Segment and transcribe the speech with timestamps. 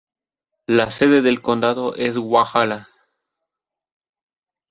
[0.65, 2.89] La sede del condado es Walhalla.